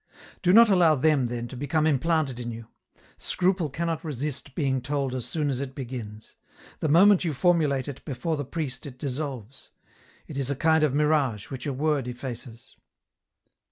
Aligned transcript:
"Do 0.41 0.51
not 0.51 0.67
allow 0.71 0.95
them, 0.95 1.27
then, 1.27 1.47
to 1.49 1.55
become 1.55 1.85
implanted 1.85 2.39
in 2.39 2.49
you; 2.51 2.65
scruple 3.19 3.69
cannot 3.69 4.03
resist 4.03 4.55
being 4.55 4.81
told 4.81 5.13
as 5.13 5.27
soon 5.27 5.47
as 5.51 5.61
it 5.61 5.75
begins. 5.75 6.35
The 6.79 6.87
moment 6.89 7.23
you 7.23 7.35
formulate 7.35 7.87
it 7.87 8.03
before 8.03 8.35
the 8.35 8.43
priest 8.43 8.87
it 8.87 8.97
dissolves; 8.97 9.69
it 10.25 10.39
is 10.39 10.49
a 10.49 10.55
kind 10.55 10.83
of 10.83 10.95
mirage 10.95 11.51
which 11.51 11.67
a 11.67 11.71
word 11.73 12.07
effaces. 12.07 12.75